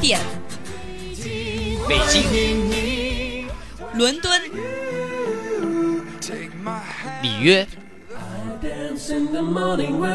[0.00, 0.18] 典、
[1.86, 3.46] 北京、
[3.94, 4.40] 伦敦、
[7.22, 7.66] 里约，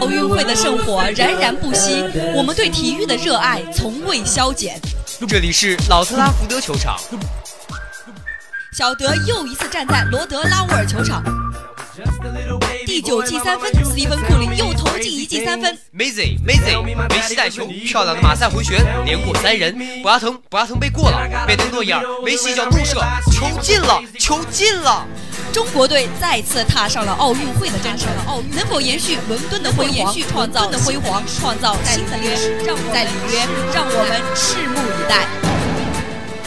[0.02, 2.04] 奥运会的圣火冉冉不息，
[2.36, 4.80] 我们对体育的热爱从未消减。
[5.28, 6.98] 这里是老特拉福德球场，
[8.74, 11.24] 小德又一次站在罗德拉沃尔球场。
[12.96, 15.78] 第九记三分，斯蒂芬库里又投进一记三分。
[15.94, 19.78] Mazy Mazy，梅西带球，漂亮的马赛回旋，连过三人。
[20.02, 23.02] 博阿滕，博阿滕被过了，贝登诺伊尔，梅西脚怒射，
[23.34, 25.06] 球进了，球进了！
[25.52, 28.08] 中国队再次踏上了奥运会的征程，
[28.56, 32.56] 能否延续伦敦的辉煌，创造的辉煌，创造新的历史？
[32.94, 35.28] 在里约，让我们拭目以待。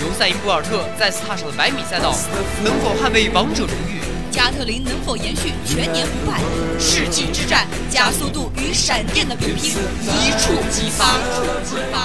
[0.00, 2.16] 尤塞因·博尔特再次踏上了百米赛道，
[2.64, 3.97] 能否捍卫王者荣誉？
[4.38, 6.40] 加特林能否延续全年不败？
[6.78, 9.72] 世纪之战，加速度与闪电的比拼
[10.06, 11.18] 一触即发。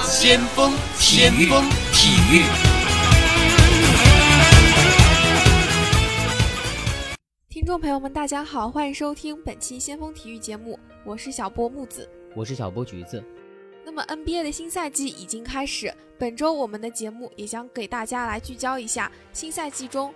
[0.02, 1.46] 先锋体育，
[1.92, 2.42] 体育。
[7.48, 13.22] 听众朋友们，大家好，欢迎收听本期先锋体育节目，我是小波木子，我是小波橘子。
[13.86, 20.12] 那么 NBA 的新赛季已经开始，本周我们的节目也将给大家来聚焦一下新赛季中。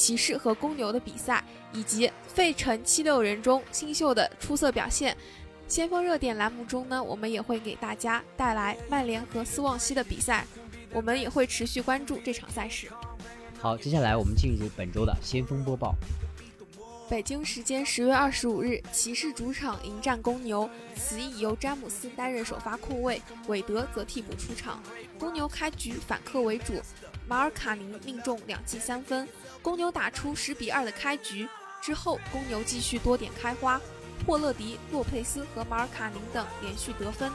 [0.00, 1.44] 骑士和公牛的比赛，
[1.74, 5.14] 以及费城七六人中新秀的出色表现。
[5.68, 10.46] 先锋热点栏目中呢，我们也会给大家带来曼联和斯旺西的比赛，
[10.90, 12.88] 我们也会持续关注这场赛事。
[13.58, 15.94] 好，接下来我们进入本周的先锋播报。
[17.10, 24.82] 北京时间十月二十五日，骑士主场迎战公牛，此役由詹姆斯担任首发控卫，韦德则替补出场。
[25.18, 26.72] 公牛开局反客为主。
[27.30, 29.28] 马尔卡宁命中两记三分，
[29.62, 31.48] 公牛打出十比二的开局。
[31.80, 33.80] 之后，公牛继续多点开花，
[34.26, 37.30] 霍勒迪、洛佩斯和马尔卡宁等连续得分。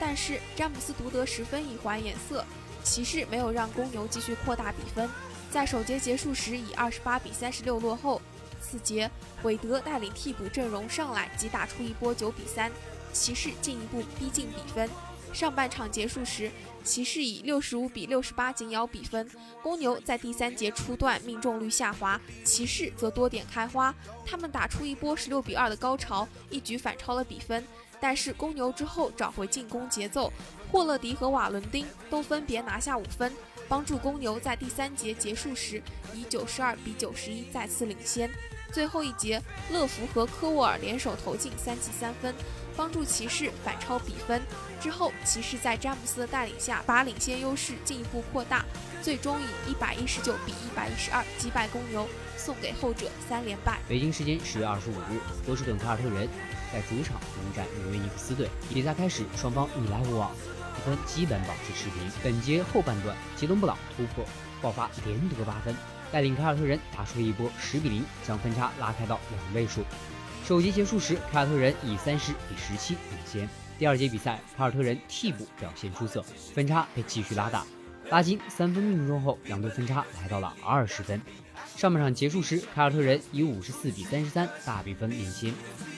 [0.00, 2.42] 但是詹姆斯独得十分以还颜色，
[2.82, 5.06] 骑士没有让公牛继续扩大比分，
[5.50, 8.22] 在首节结束时以二十八比三十六落后。
[8.62, 9.10] 次节，
[9.42, 12.72] 韦德带领替补阵容上来即打出一波九比三，
[13.12, 14.88] 骑士进一步逼近比分。
[15.34, 16.50] 上半场结束时，
[16.84, 19.28] 骑士以六十五比六十八紧咬比分。
[19.62, 23.92] 公牛在第三节初段命中率下滑，骑士则多点开花，
[24.24, 27.64] 他们打出一波十六比二的高潮，一举反超了比分。
[28.00, 30.32] 但是公牛之后找回进攻节奏，
[30.70, 33.32] 霍勒迪和瓦伦丁都分别拿下五分，
[33.66, 35.82] 帮助公牛在第三节结束时
[36.14, 38.30] 以九十二比九十一再次领先。
[38.70, 42.34] 最后一节，乐福和科沃尔联手投进三记三分。
[42.76, 44.42] 帮助骑士反超比分
[44.80, 48.64] 之后，骑士在詹姆斯的带领下，把领先优势进一步扩大，
[49.02, 53.78] 最终以一百一十九比一百一十二击败公牛，送给后者三连败。
[53.88, 56.28] 北京时间十月二十五日，波士顿凯尔特人
[56.72, 58.48] 在主场迎战纽约尼克斯队。
[58.68, 60.30] 比赛开始，双方你来我往，
[60.76, 62.10] 比分基本保持持平。
[62.22, 64.24] 本节后半段，杰伦布朗突破
[64.60, 65.74] 爆发，连得八分，
[66.12, 69.82] 带领凯尔特人打出了一波十比零，将分差拉开到两位数。
[70.46, 73.48] 首节结束时，凯尔特人以三十比十七领先。
[73.78, 76.22] 第二节比赛，凯尔特人替补表现出色，
[76.54, 77.64] 分差被继续拉大。
[78.10, 81.18] 拉金三分命中后，两队分差来到了二十分。
[81.78, 85.50] 上半场结束时，凯尔特人以五十四比三十三大比分领先。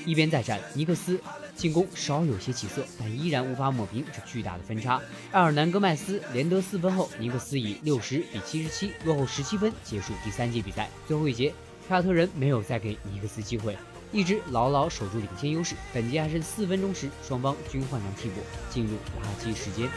[0.05, 1.21] 一边再战，尼克斯
[1.57, 5.03] 进攻稍有些起色，但依然无法抹平这巨大的分差。
[5.33, 10.89] 埃尔南戈麦斯连得四分后，尼克斯以六十比七十七落后十七分结束第三节比赛。
[11.05, 11.53] 最后一节，
[11.89, 13.77] 凯尔特人没有再给尼克斯机会。
[14.13, 15.75] 一直牢牢守住领先优势。
[15.93, 19.89] 本节还剩四分钟时，双方均换上替补，进入垃圾时间。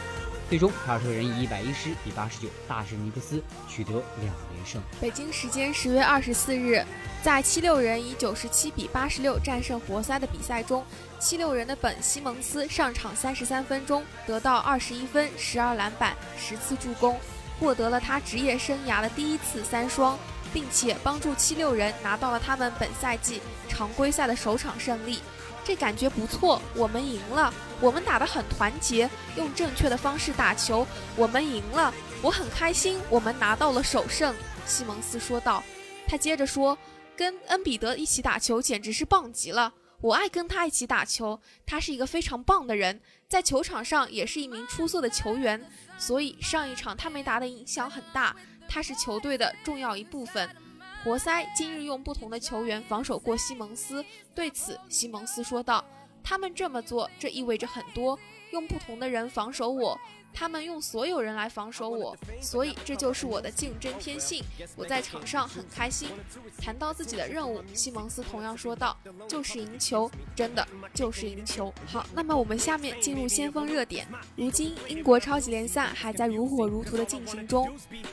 [0.48, 4.82] 最终凯尔特人以一百一十比八十九大胜尼克斯，取得两连胜。
[5.00, 6.84] 北京时间十月二十四日，
[7.22, 10.84] 在七六人以九十七比八十六战胜活塞的比赛中，
[11.20, 17.16] 七六人的本·西蒙斯上场三十三分钟，得到二十一分、十二篮板、十次助攻，
[17.60, 20.18] 获得了他职业生涯的第一次三双，
[20.52, 25.20] 并且帮助七六人拿到了他们本赛季常规赛的首场胜利。
[25.62, 30.86] 这感觉不错，我们赢了，我们打得很团结，用正确的方式打球，
[31.16, 31.92] 我们赢了，
[32.22, 34.34] 我很开心，我们拿到了首胜。
[34.66, 35.62] 西蒙斯说道。
[36.08, 36.76] 他接着说
[37.14, 45.64] ：“跟恩比德一起打球简直是棒极了，我爱跟他一起打球，他是一个非常棒的人，在球场上也是一名出色的球员，
[45.98, 48.34] 所以上一场他没打的影响很大，
[48.70, 50.48] 他是球队的重要一部分。”
[51.02, 55.84] 活塞今日用不同的球员防守过西蒙斯，对此西蒙斯说道
[56.22, 58.18] ：“他们这么做，这意味着很多，
[58.52, 59.98] 用不同的人防守我。”
[60.32, 64.42] 他们用所有人来防守我，所以这就是我的竞争天性。
[64.76, 66.08] 我在场上很开心。
[66.60, 68.96] 谈到自己的任务，西蒙斯同样说道
[69.28, 74.06] ：“就是赢球，真的就是赢球。”好，那么我们下面进入先锋热点。
[74.36, 77.70] 如今英国超级联赛还在如火如荼的进行中，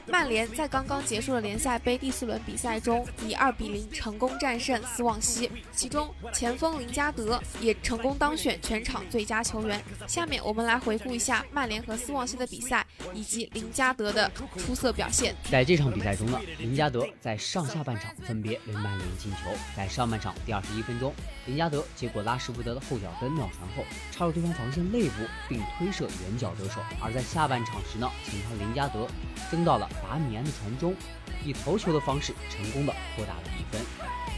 [0.07, 9.81] 曼联在刚刚结束的联赛杯第四轮比赛中以二比零成功战胜斯旺西，其中前锋林加德也成功当选全场最佳球员。
[10.07, 11.95] 下面我们来回顾一下曼联和。
[12.07, 15.35] 斯旺西的比赛以及林加德的出色表现。
[15.51, 19.51] 在这场比赛中呢，林加德在上下半场分别为曼联进球。
[19.75, 21.13] 在上半场第二十一分钟，
[21.45, 25.15] 林加德接过拉什福德的后脚跟妙传后，插入对方防线内部
[25.49, 26.79] 并推射远角得手。
[27.01, 29.05] 而在下半场时呢，前锋林加德
[29.51, 30.95] 争到了达米安的传中，
[31.43, 33.85] 以头球的方式成功的扩大了比分。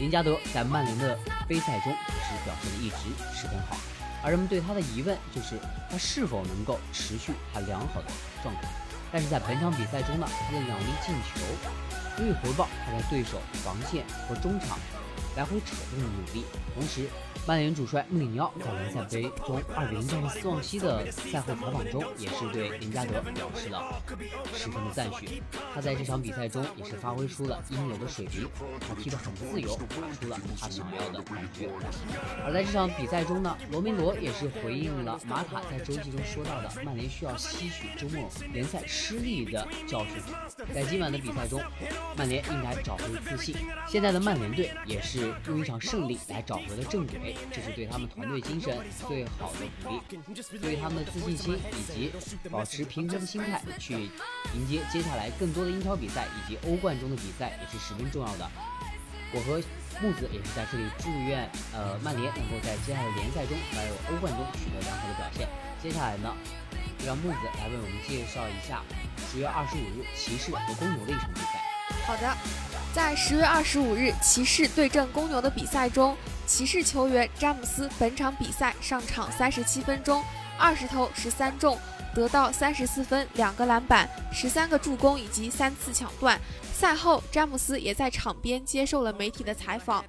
[0.00, 1.16] 林加德在曼联的
[1.46, 2.96] 杯赛中也是表现的一直
[3.32, 3.76] 十分好。
[4.22, 5.58] 而人们对他的疑问就是
[5.90, 8.08] 他是否能够持续他良好的
[8.42, 8.68] 状态。
[9.12, 11.40] 但是在本场比赛中呢，他的两粒进球
[12.16, 14.78] 足以回报他的对手防线和中场
[15.36, 16.44] 来回扯动的努力，
[16.74, 17.08] 同时。
[17.46, 24.00] 曼联主帅穆里尼奥在联赛杯中2比0战胜斯旺西的赛后采访中，也是对林加德表示了
[24.54, 25.42] 十分的赞许。
[25.74, 28.46] 他在这场比赛中也是发挥出了应有的水平，
[28.86, 31.70] 他踢得很自由，打出了他想要的感觉。
[32.44, 40.16] 而在这场比赛中呢，罗梅罗也是回应了马塔在周记中说到的，曼联需要吸取周末联赛失利的教训。
[40.74, 41.60] 在今晚的比赛中，
[42.16, 43.56] 曼联应该找回自信。
[43.88, 47.36] 现在的曼联队也是用一场胜利来找回了正轨。
[47.52, 48.76] 这是对他们团队精神
[49.08, 52.12] 最好的鼓励，对他们的自信心以及
[52.50, 54.10] 保持平和的心态去
[54.54, 58.50] 迎接接下来更多的英超比赛以及欧冠中的比赛也是十分重要的。
[59.32, 59.62] 我和
[60.02, 65.48] 木子也是在这里祝愿呃曼联能够在接下来的联赛中还有欧冠中取得良好的表现。
[65.80, 66.34] 接下来呢，
[66.98, 68.82] 就让木子来为我们介绍一下
[69.30, 71.62] 十月二十五日骑士和公牛的一场比赛。
[72.06, 72.36] 好的，
[72.92, 76.16] 在十月二十五日骑士对阵公牛的比赛中。
[76.46, 80.20] 骑士球员詹姆斯本场比赛上场三十七分钟，
[80.58, 81.78] 二十投十三中，
[82.12, 86.36] 得到三十四分、两个篮板、十三个助攻以及三次抢断。
[86.74, 90.04] 赛后，詹姆斯也在场边接受了媒体的采访。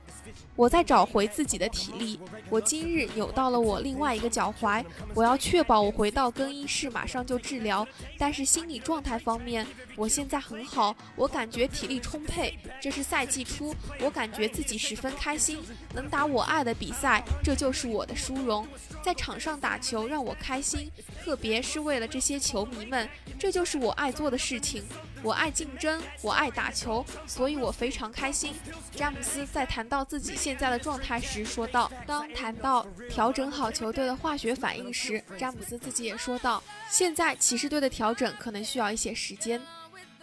[0.56, 2.19] 我在找回自己的体力。
[2.50, 4.83] 我今日扭到了我另外一个脚踝，
[5.13, 7.88] 我要确保我回到更衣室马上就治疗。
[8.18, 9.65] 但是心理状态方面，
[9.95, 12.58] 我现在很好，我感觉体力充沛。
[12.81, 15.60] 这是赛季初，我感觉自己十分开心，
[15.93, 18.67] 能打我爱的比赛，这就是我的殊荣。
[19.03, 20.91] 在场上打球让我开心，
[21.24, 24.84] 特别是为了这些球迷们，这就是我爱做的事情。
[25.23, 28.55] 我爱竞争，我爱打球，所以我非常开心。
[28.91, 39.61] 詹姆斯在谈到自己现在的状态时说道：“当谈到调整好球队的化学反应时，詹姆斯自己也说道，现在骑士队的调整可能需要一些时间。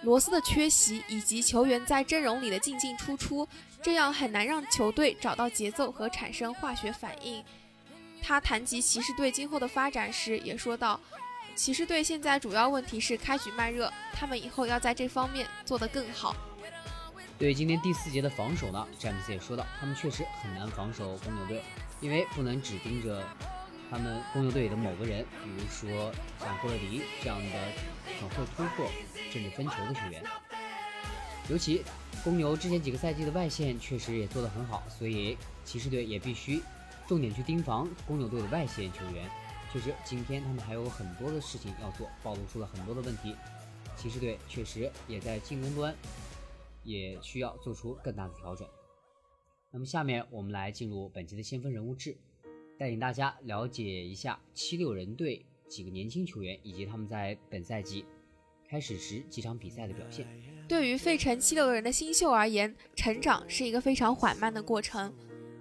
[0.03, 3.47] 罗斯的缺席以及球员在阵容里的进进出出，
[3.81, 7.45] 这样很难让球队找到节奏和产生化学反应。”
[8.21, 11.01] 他谈及骑士队今后的发展时也说道。
[11.59, 16.33] 骑士队现在主要问题是开局慢热，他们以后要在这方面做得更好。
[17.37, 21.61] 对今天第四节的防守呢，詹姆斯也说到，他们确实很难防守公牛队，
[22.01, 23.25] 因为不能只盯着
[23.91, 27.59] 他们公牛队的某个人，比如说像霍勒迪这样的
[28.21, 28.89] 很会突破
[29.33, 30.23] 甚至分球的球员。
[31.51, 31.83] 尤其
[32.23, 36.63] 公牛之前几个赛季的外线确实也做得很好，所以骑士队也必须
[37.09, 39.29] 重点去盯防公牛队的外线球员。
[39.73, 43.35] 确实，今天他们还有很多的事情要做，暴露出了很多的问题。
[43.97, 45.95] 骑士队确实也在进攻端
[46.85, 48.67] 也需要做出更大的调整。
[49.71, 52.17] 那么，下面我们来进入本期的先锋人物志，
[52.79, 58.07] 带领大家了解一下七六人队几个年轻球员以及他们在本赛季
[58.67, 60.27] 开始时几场比赛的表现。
[60.67, 65.13] 对于费城七六人的新秀而言，成长是一个非常缓慢的过程。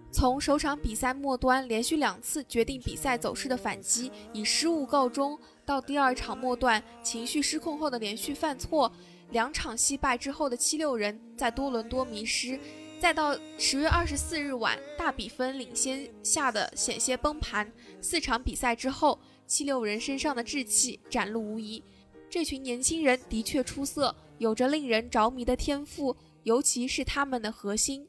[0.09, 8.91] 从首场比赛末端连续两次决定比赛走势的反击以失误告终，到第二场末段情绪失控后的连续犯错，
[9.31, 12.59] 两场惜败之后的七六人在多伦多迷失，
[12.99, 17.71] 再到十月二十四日晚大比分领先下的险些崩盘。
[18.01, 21.83] 四场比赛之后，七六人身上的志气展露无遗。
[22.29, 28.07] 这群年轻人的确出色，有着令人着迷的天赋，尤其是他们的核心。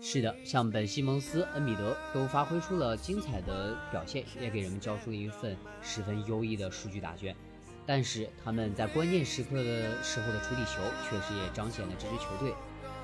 [0.00, 7.34] 是的，像本西蒙斯、恩比德都发挥出了精彩的表现，也给人们交出了一份十分优异的数据答卷。
[7.86, 12.54] 但是他们在关键时刻的时候的处理球，确实也彰显了这支球队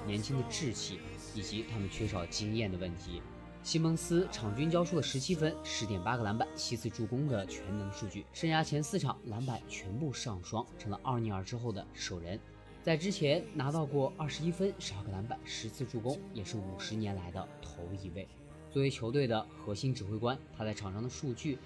[0.06, 1.00] 年轻的志气
[1.34, 3.22] 以及他们缺少经验的问题。
[3.62, 12.40] 西蒙斯场均交出了十七分、十点八个篮板、七次助攻的全能数据，生涯前四场篮板全部上双，成了奥尼尔之后的首人。
[12.82, 18.26] 在之前拿到过二十一分、十二个篮板、十次助攻，也是五十年来的头一位。
[18.72, 21.58] 作为球队的核心指挥官，他在场上的数据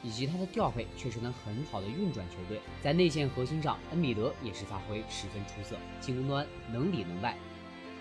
[0.00, 2.60] 以及他的调配，确实能很好的运转球队。
[2.80, 7.36] 在内线核心上，恩比德也是发挥十分出色，进攻端能里能外，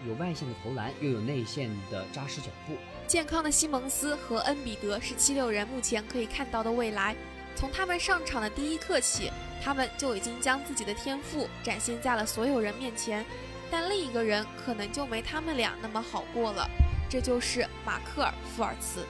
[0.08, 2.76] 有外线的投篮，又有内线的扎实脚步。
[3.08, 7.16] 健康的西蒙斯和恩比德是七六人目前可以看到的未来。
[7.56, 9.32] 从他们上场的第一刻起，
[9.64, 13.26] 他们就已经将自己的天赋展现在了所有人面前。
[13.72, 16.68] 但另一个人可能就没他们俩那么好过了，
[17.08, 19.06] 这就是马克尔·富尔茨。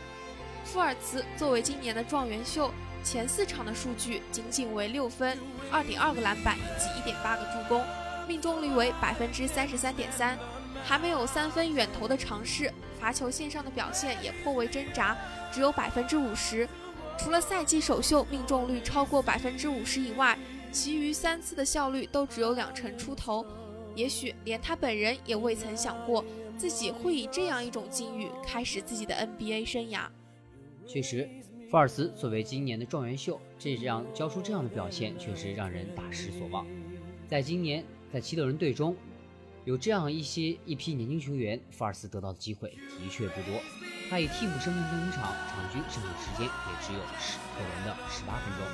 [0.66, 2.70] 富尔茨作为今年的状元秀，
[3.02, 5.40] 前四场的数据仅仅为六分、
[5.72, 7.82] 二点二个篮板以及一点八个助攻，
[8.28, 10.38] 命中率为百分之三十三点三，
[10.84, 15.16] 还没有三分远投的尝试，罚球线上的表现也颇为挣扎，
[15.54, 16.68] 只有百分之五十。
[17.22, 20.40] 除了赛季首秀命中率超过百分之五十以外，
[20.72, 23.46] 其余三次的效率都只有两成出头。
[23.94, 26.24] 也许连他本人也未曾想过
[26.56, 30.08] 自己会以这样一种境遇开始自己的 NBA 生涯。
[30.88, 31.30] 确实，
[31.70, 36.66] 福尔斯作为今年的状元秀，这样交出这样的表现，确实让人大失所望。
[37.28, 37.84] 在今年
[38.14, 38.96] 在七六人队中，
[39.70, 43.62] 有这样一些一批年轻球员，福尔茨得到的机会的确不多。
[44.10, 48.66] 他以替补身份登场，场均上场时间也只有十可怜的十八分钟。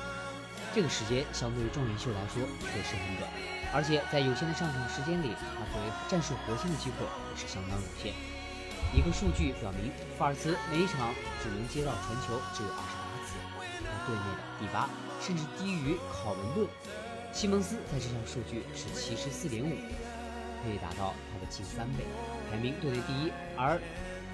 [0.74, 2.40] 这个时间相对于状元秀来说
[2.72, 3.28] 确实很短，
[3.76, 8.16] 而且在有限的上场时间里，他作为战术核心的机会也是相当有限。
[8.96, 11.12] 一个数据表明，福尔茨每一场
[11.44, 13.36] 只能接到传球只有二十八次，
[13.84, 14.88] 而队内的第八，
[15.20, 16.64] 甚至低于考文顿。
[17.36, 19.76] 西蒙斯在这项数据是七十四点五，
[20.66, 22.04] 可以达到他的近三倍，
[22.50, 23.32] 排名队内第一。
[23.56, 23.80] 而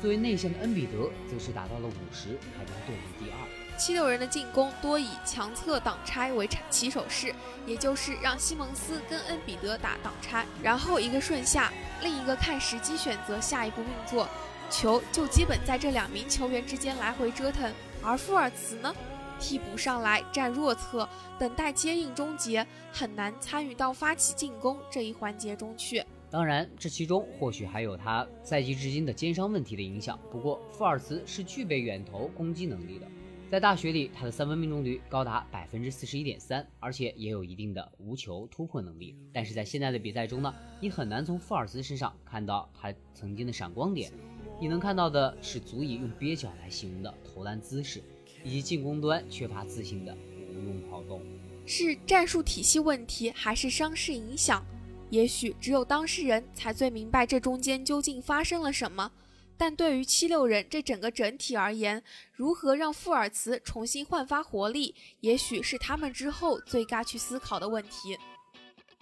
[0.01, 3.37] 作为内线的恩比德则是达到了五十，排名队内第二。
[3.77, 7.33] 七六人的进攻多以强侧挡拆为起手式，
[7.65, 11.71] 也就是让西蒙斯跟恩比德打挡拆，然后一个顺下，
[12.01, 14.27] 另一个看时机选择下一步运作，
[14.69, 17.71] 球就基本在这两名球员之间来回折腾。
[18.03, 18.93] 而富尔茨呢，
[19.39, 21.07] 替补上来站弱侧，
[21.39, 26.03] 等待接应终结，很难参与到发起进攻这一环节中去。
[26.31, 30.17] 当然，这其中或许还有他赛季至今的肩伤问题的影响。
[30.31, 33.07] 不过，富尔茨是具备远投攻击能力的，
[33.51, 39.13] 在大学里，他的三分命中率高达百分之四十一点三，而且也有一定的无球突破能力。
[39.33, 44.09] 但是在现在的比赛中呢，你很难从富尔茨身上看到他曾经的闪光点，
[44.57, 48.01] 你能看到的是足以用蹩脚来形容的投篮姿势，
[48.45, 50.17] 以及进攻端缺乏自信的
[50.55, 51.21] 无用跑动。
[51.65, 54.65] 是战术体系问题，还是伤势影响？
[55.11, 59.11] 也许只有当事人才最明白这中间究竟发生了什么，
[59.57, 62.01] 但对于七六人这整个整体而言，
[62.31, 68.17] 如何让富尔茨重新焕发活力，也许是他们之后最该去思考的问题。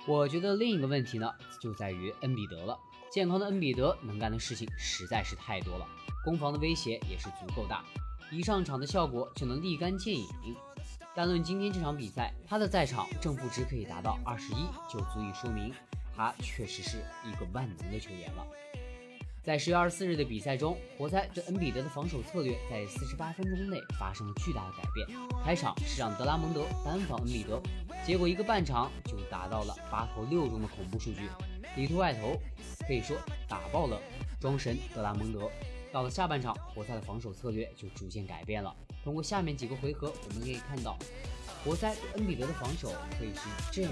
[0.07, 2.75] 我觉得另一个问题呢，就在于恩比德了。
[3.11, 5.87] 健康的恩比德能干的事情实在是太多了，
[6.25, 7.85] 攻防的威胁也是足够大，
[8.31, 10.27] 一上场的效果就能立竿见影。
[11.19, 15.73] 单论今天这场比赛，他的在场正负值可以达到二十一，就足以说明。
[16.15, 18.47] 他确实是一个万能的球员了。
[19.43, 25.19] 在十月二十四日的比赛中，活塞对恩比德的防守策略在四十八分钟内发生了巨大的改变。
[25.43, 27.61] 开场是让德拉蒙德单防恩比德，
[28.05, 31.27] 结果一个半场就达到了八投六中的恐怖数据，
[31.75, 32.39] 里突外投，
[32.87, 33.99] 可以说打爆了
[34.39, 35.51] 庄神德拉蒙德。
[35.91, 38.73] 到了下半场，活塞的防守策略就逐渐改变了。
[39.03, 40.97] 通过下面几个回合，我们可以看到，
[41.63, 43.41] 活塞对恩比德的防守可以是
[43.71, 43.91] 这样。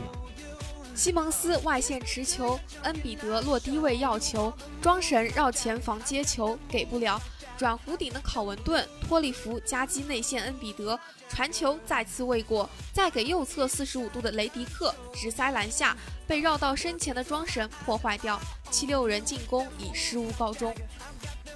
[0.96, 7.22] 西蒙斯外线持球，恩比德落低位要球，庄神绕前防接球给不了，
[7.56, 11.00] 转弧顶的考文顿，托里弗夹击内线恩比德，
[11.30, 15.96] 传球再次未果，再给右侧四十五度的雷迪克直塞篮下，
[16.26, 18.40] 被绕到身前的庄神破坏掉，
[18.72, 20.74] 七六人进攻以失误告终。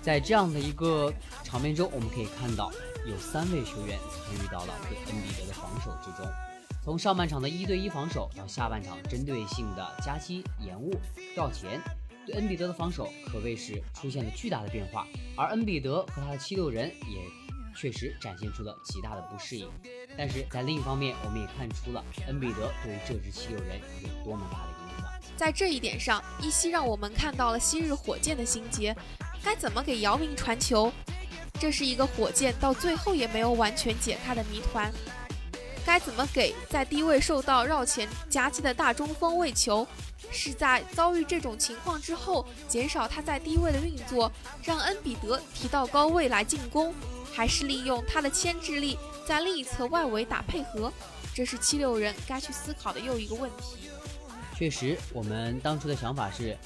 [0.04, 1.12] 在这样的一个
[1.44, 2.72] 场面中，我们可以看到
[3.06, 6.30] 有三位球员参与到了对恩比德的防守之中。
[6.84, 10.92] 从上半场的一对一防守到下半场针对性的夹击、延误、
[11.36, 11.80] 绕前，
[12.26, 15.06] 对恩比德的防守可谓是出现了巨大的变化。
[15.38, 17.22] 而恩比德和他的七六人也
[17.76, 19.70] 确实展现出了极大的不适应。
[20.18, 25.38] 但是在另一方面，我们也看出了恩比德对于这支七六人有多么大的影响。
[25.38, 28.96] 在这一点上，依稀让我们看到了昔日火箭的心结。
[29.44, 30.92] 该怎么给姚明传球？
[31.62, 34.92] 这是一个火箭到最后也没有完全解开的谜团。
[35.86, 39.88] 该怎么给在低位受到绕前夹击的大中锋喂球？
[40.32, 44.32] 是在遭遇这种情况之后，减少他在低位的运作，
[44.64, 46.92] 让恩比德提到高位来进攻，
[47.32, 50.92] 还是利用他的牵制力在另一侧外围打配合？
[51.32, 53.88] 这是七六人该去思考的又一个问题。
[54.58, 56.58] 确实，我们当初的想法是。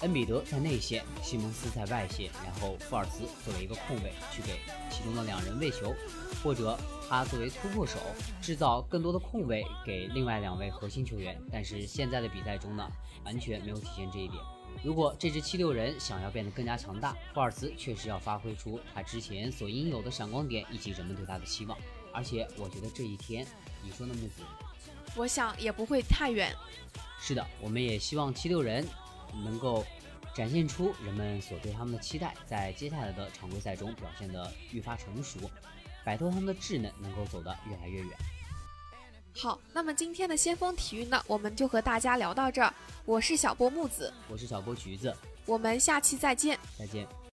[0.00, 4.58] 恩比德在内线，西蒙斯在外线，然后富尔茨作为一个控卫去给
[4.90, 5.94] 其中的两人喂球，
[6.42, 7.98] 或者他作为突破手
[8.40, 11.38] 制造更多的空位给另外两位核心球员。
[11.52, 12.90] 但是现在的比赛中呢，
[13.24, 14.42] 完全没有体现这一点。
[14.82, 21.76] 如果这支七六人想要变得更加强大，富尔茨确实要发挥出他之前所应有的闪光点以及人们对他的期望。
[22.12, 23.46] 而且我觉得这一天，
[23.82, 24.42] 你说呢，木子？
[25.14, 26.54] 我想也不会太远。
[27.20, 28.86] 是的，我们也希望七六人。
[29.44, 29.84] 能够
[30.34, 35.38] 展现出人们所对他们的期待，在接下来的常规赛中表现得愈发成熟，
[36.04, 38.10] 摆脱他们的稚嫩，能够走得越来越远。
[39.36, 42.74] 好，那么今天的先锋体育呢，我们就和大家聊到这儿。
[43.04, 47.06] 我是小波木子，我是小波橘子，我们下期再见，再见。